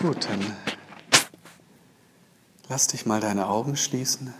[0.00, 0.56] Gut, dann
[2.70, 4.32] lass dich mal deine Augen schließen.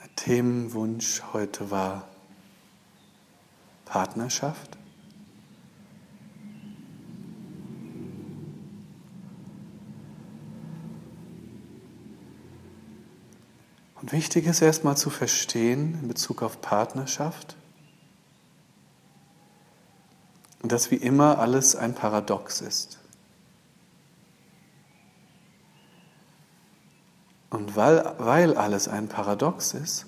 [0.00, 2.06] Der Themenwunsch heute war
[3.84, 4.78] Partnerschaft.
[14.00, 17.56] Und wichtig ist erstmal zu verstehen in Bezug auf Partnerschaft,
[20.70, 22.98] dass wie immer alles ein Paradox ist.
[27.50, 30.06] Und weil, weil alles ein Paradox ist,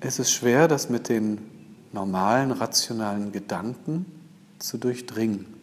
[0.00, 1.38] ist es schwer, das mit den
[1.92, 4.06] normalen, rationalen Gedanken
[4.58, 5.61] zu durchdringen.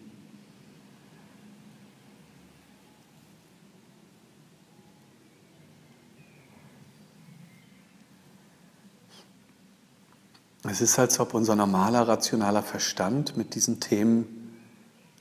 [10.64, 14.58] Es ist, als ob unser normaler, rationaler Verstand mit diesen Themen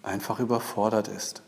[0.02, 1.42] einfach überfordert ist.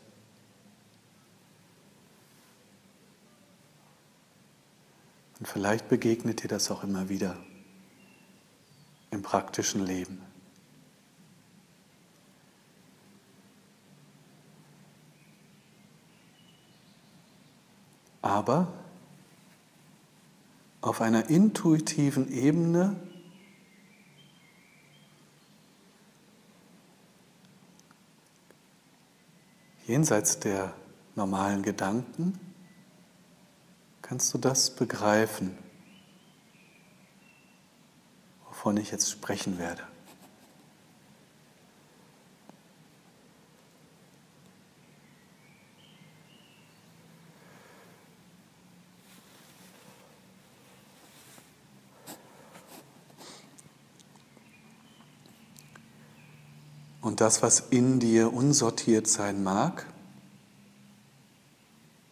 [5.39, 7.35] Und vielleicht begegnet dir das auch immer wieder
[9.09, 10.21] im praktischen Leben.
[18.21, 18.67] Aber
[20.79, 22.95] auf einer intuitiven Ebene
[29.91, 30.73] jenseits der
[31.15, 32.39] normalen Gedanken,
[34.01, 35.57] kannst du das begreifen,
[38.47, 39.83] wovon ich jetzt sprechen werde.
[57.11, 59.85] Und das, was in dir unsortiert sein mag,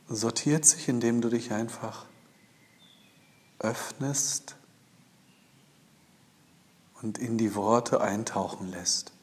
[0.09, 2.05] sortiert sich, indem du dich einfach
[3.59, 4.57] öffnest
[7.01, 9.13] und in die Worte eintauchen lässt.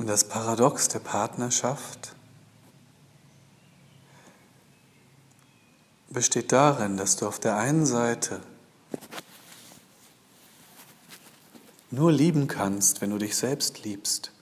[0.00, 2.16] Und das Paradox der Partnerschaft
[6.08, 8.40] besteht darin, dass du auf der einen Seite
[11.90, 14.32] nur lieben kannst, wenn du dich selbst liebst.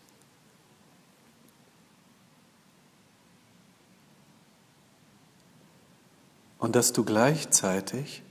[6.59, 8.23] Und dass du gleichzeitig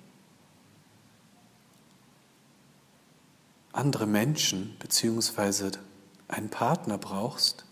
[3.73, 5.71] andere Menschen bzw
[6.27, 7.65] einen Partner brauchst,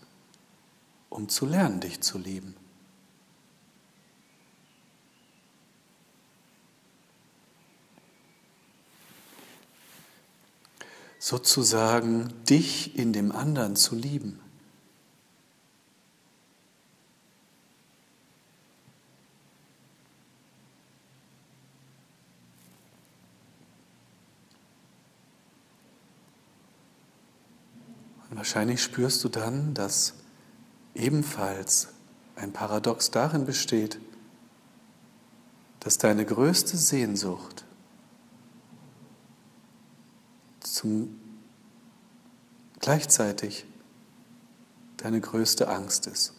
[1.08, 2.56] um zu lernen, dich zu lieben.
[11.18, 14.40] Sozusagen dich in dem anderen zu lieben.
[28.36, 30.12] Wahrscheinlich spürst du dann, dass
[30.94, 31.88] ebenfalls
[32.36, 33.98] ein Paradox darin besteht,
[35.80, 37.64] dass deine größte Sehnsucht
[40.60, 41.18] zum
[42.78, 43.64] gleichzeitig
[44.98, 46.34] deine größte Angst ist.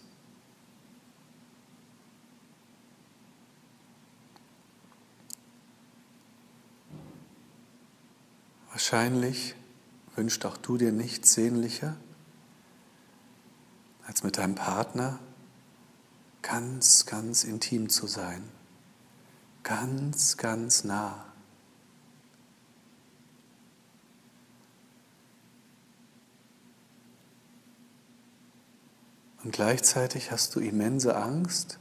[8.69, 9.56] Wahrscheinlich
[10.17, 11.95] wünscht auch du dir nichts sehnlicher,
[14.07, 15.19] als mit deinem Partner
[16.41, 18.44] ganz, ganz intim zu sein,
[19.61, 21.23] ganz, ganz nah.
[29.43, 31.78] Und gleichzeitig hast du immense Angst,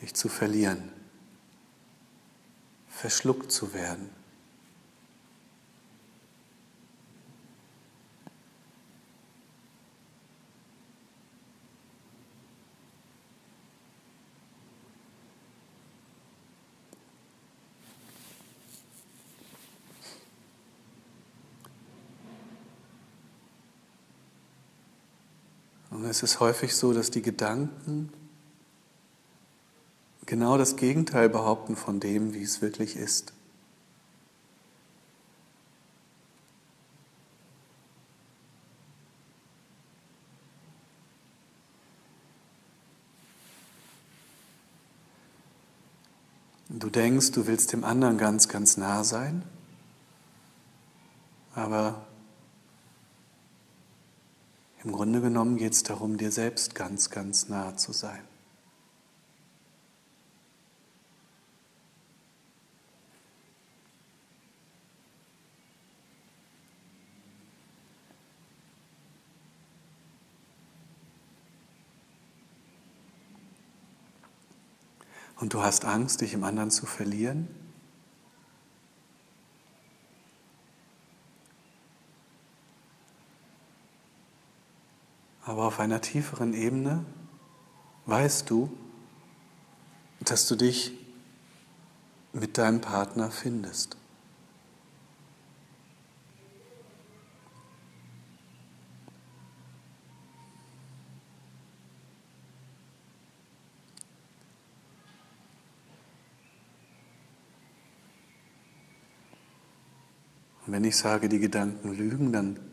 [0.00, 0.90] dich zu verlieren,
[2.88, 4.08] verschluckt zu werden.
[26.08, 28.12] es ist häufig so, dass die Gedanken
[30.26, 33.32] genau das Gegenteil behaupten von dem, wie es wirklich ist.
[46.68, 49.42] Du denkst, du willst dem anderen ganz, ganz nah sein,
[51.54, 52.04] aber
[54.86, 58.22] im Grunde genommen geht es darum, dir selbst ganz, ganz nah zu sein.
[75.40, 77.65] Und du hast Angst, dich im anderen zu verlieren?
[85.46, 87.04] Aber auf einer tieferen Ebene
[88.06, 88.68] weißt du,
[90.18, 90.92] dass du dich
[92.32, 93.96] mit deinem Partner findest.
[110.66, 112.65] Und wenn ich sage, die Gedanken lügen, dann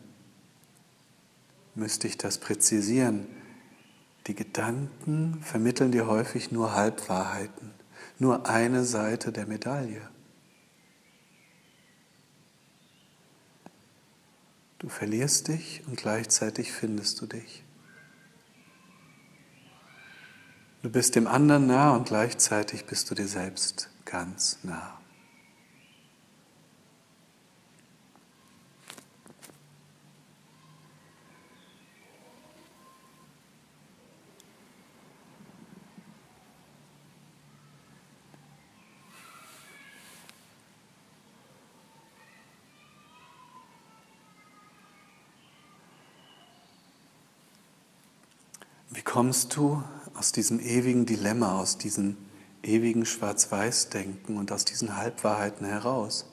[1.74, 3.26] müsste ich das präzisieren.
[4.26, 7.72] Die Gedanken vermitteln dir häufig nur Halbwahrheiten,
[8.18, 10.08] nur eine Seite der Medaille.
[14.78, 17.64] Du verlierst dich und gleichzeitig findest du dich.
[20.82, 25.00] Du bist dem anderen nah und gleichzeitig bist du dir selbst ganz nah.
[49.14, 49.80] Kommst du
[50.14, 52.16] aus diesem ewigen Dilemma, aus diesem
[52.64, 56.26] ewigen Schwarz-Weiß-Denken und aus diesen Halbwahrheiten heraus?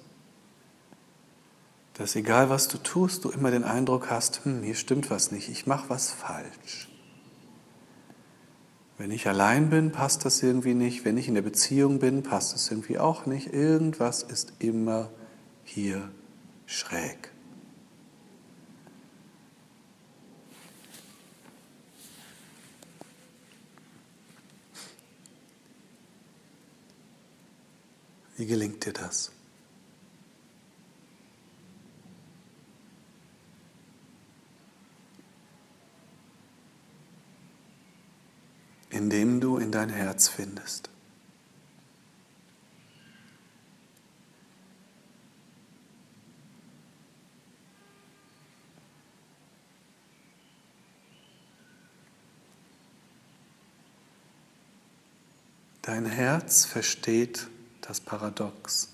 [1.93, 5.47] Dass egal was du tust, du immer den Eindruck hast, hm, hier stimmt was nicht,
[5.47, 6.89] ich mache was falsch.
[8.97, 11.05] Wenn ich allein bin, passt das irgendwie nicht.
[11.05, 13.53] Wenn ich in der Beziehung bin, passt es irgendwie auch nicht.
[13.53, 15.11] Irgendwas ist immer
[15.63, 16.09] hier
[16.65, 17.30] schräg.
[28.41, 29.31] Wie gelingt dir das?
[38.89, 40.89] Indem du in dein Herz findest.
[55.83, 57.47] Dein Herz versteht
[57.91, 58.87] das Paradox.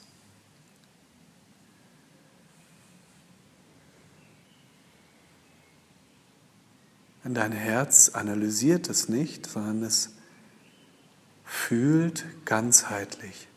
[7.24, 10.16] Denn dein Herz analysiert es nicht, sondern es
[11.46, 13.48] fühlt ganzheitlich.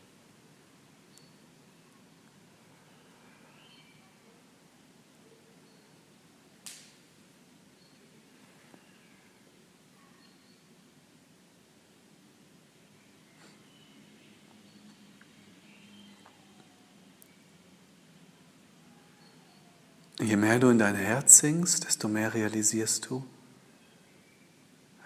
[20.23, 23.25] Je mehr du in dein Herz singst, desto mehr realisierst du,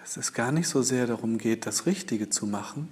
[0.02, 2.90] dass es gar nicht so sehr darum geht, das Richtige zu machen,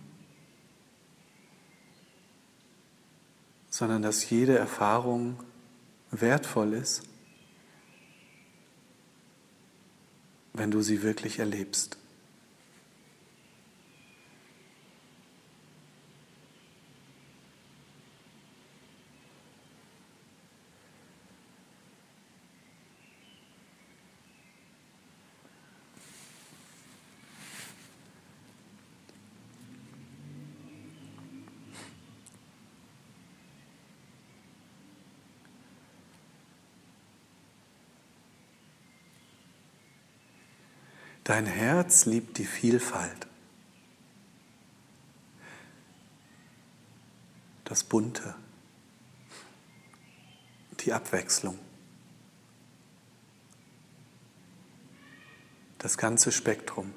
[3.69, 5.37] sondern dass jede Erfahrung
[6.11, 7.03] wertvoll ist,
[10.53, 11.97] wenn du sie wirklich erlebst.
[41.23, 43.27] Dein Herz liebt die Vielfalt,
[47.63, 48.35] das Bunte,
[50.81, 51.57] die Abwechslung,
[55.77, 56.93] das ganze Spektrum.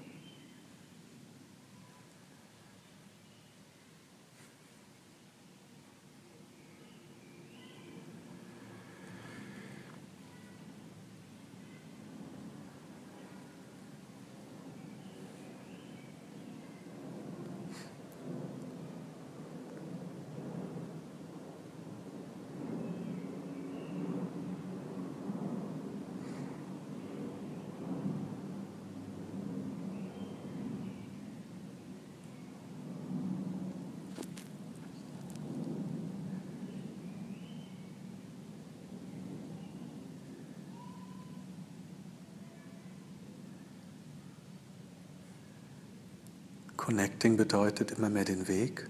[46.87, 48.89] Connecting bedeutet immer mehr den Weg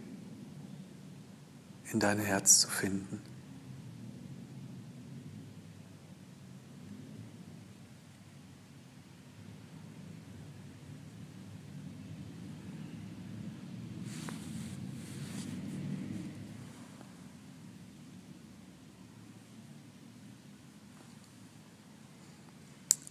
[1.91, 3.23] in dein Herz zu finden.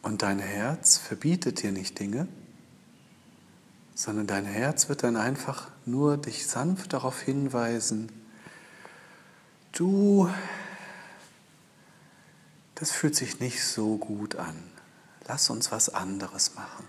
[0.04, 2.28] Und dein Herz verbietet dir nicht Dinge,
[3.96, 8.12] sondern dein Herz wird dann einfach nur dich sanft darauf hinweisen,
[9.72, 10.30] du,
[12.76, 14.62] das fühlt sich nicht so gut an,
[15.28, 16.86] lass uns was anderes machen.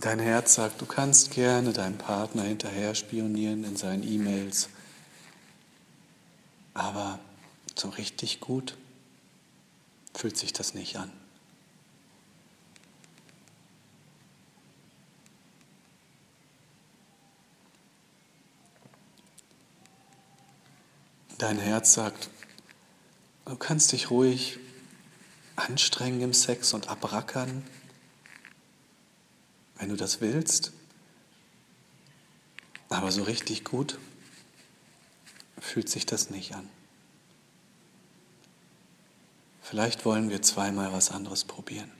[0.00, 4.70] Dein Herz sagt, du kannst gerne deinem Partner hinterher spionieren in seinen E-Mails,
[6.78, 7.18] aber
[7.74, 8.76] so richtig gut
[10.14, 11.12] fühlt sich das nicht an.
[21.36, 22.30] Dein Herz sagt,
[23.44, 24.58] du kannst dich ruhig
[25.56, 27.64] anstrengen im Sex und abrackern,
[29.76, 30.72] wenn du das willst.
[32.88, 33.98] Aber so richtig gut
[35.60, 36.68] fühlt sich das nicht an.
[39.62, 41.90] Vielleicht wollen wir zweimal was anderes probieren.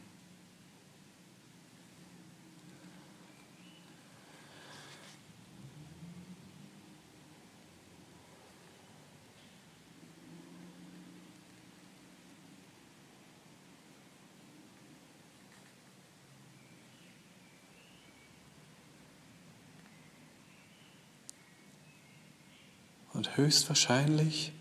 [23.18, 24.52] Und höchstwahrscheinlich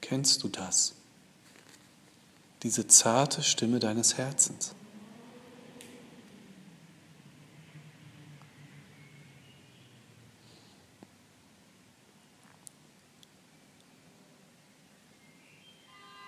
[0.00, 0.94] kennst du das,
[2.62, 4.74] diese zarte Stimme deines Herzens.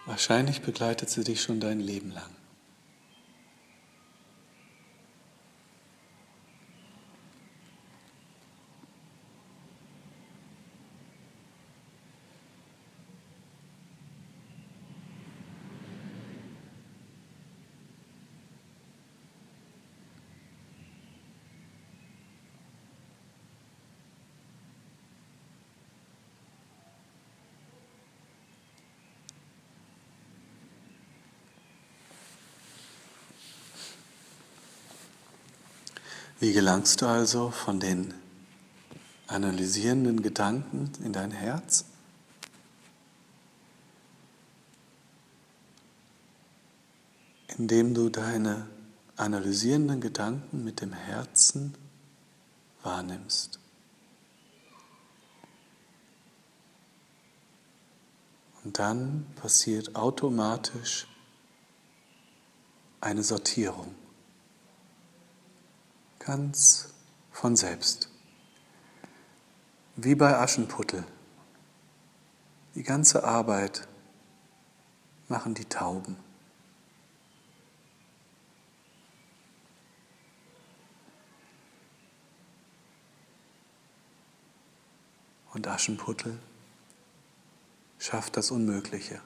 [0.05, 2.42] Wahrscheinlich begleitet sie dich schon dein Leben lang.
[36.43, 38.15] Wie gelangst du also von den
[39.29, 41.85] analysierenden Gedanken in dein Herz?
[47.57, 48.67] Indem du deine
[49.17, 51.77] analysierenden Gedanken mit dem Herzen
[52.83, 53.61] wahrnimmst.
[58.65, 61.07] Und dann passiert automatisch
[63.01, 64.02] eine Sortierung
[66.25, 66.95] ganz
[67.33, 68.09] von selbst.
[69.97, 71.05] Wie bei Aschenputtel.
[72.75, 73.87] Die ganze Arbeit
[75.29, 76.17] machen die Tauben.
[85.53, 86.39] Und Aschenputtel
[87.99, 89.21] schafft das Unmögliche.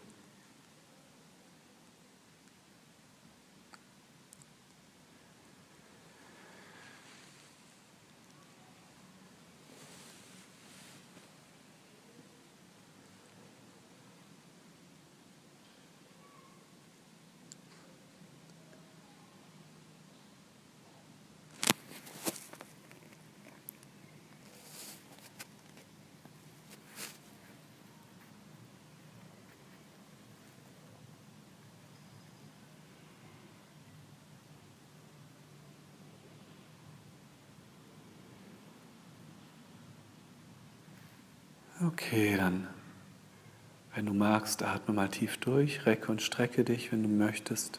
[41.86, 42.66] Okay, dann,
[43.94, 47.78] wenn du magst, atme mal tief durch, recke und strecke dich, wenn du möchtest.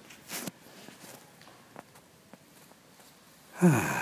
[3.60, 3.97] Ah.